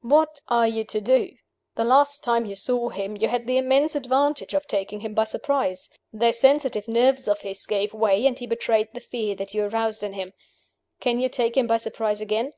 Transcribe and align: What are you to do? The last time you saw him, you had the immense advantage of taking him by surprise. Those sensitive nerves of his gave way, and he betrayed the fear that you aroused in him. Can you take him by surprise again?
What 0.00 0.40
are 0.48 0.66
you 0.66 0.82
to 0.84 1.00
do? 1.02 1.32
The 1.74 1.84
last 1.84 2.24
time 2.24 2.46
you 2.46 2.54
saw 2.54 2.88
him, 2.88 3.18
you 3.18 3.28
had 3.28 3.46
the 3.46 3.58
immense 3.58 3.94
advantage 3.94 4.54
of 4.54 4.66
taking 4.66 5.00
him 5.00 5.12
by 5.12 5.24
surprise. 5.24 5.90
Those 6.10 6.38
sensitive 6.38 6.88
nerves 6.88 7.28
of 7.28 7.42
his 7.42 7.66
gave 7.66 7.92
way, 7.92 8.24
and 8.26 8.38
he 8.38 8.46
betrayed 8.46 8.88
the 8.94 9.00
fear 9.00 9.34
that 9.34 9.52
you 9.52 9.62
aroused 9.62 10.02
in 10.02 10.14
him. 10.14 10.32
Can 11.00 11.20
you 11.20 11.28
take 11.28 11.54
him 11.54 11.66
by 11.66 11.76
surprise 11.76 12.22
again? 12.22 12.54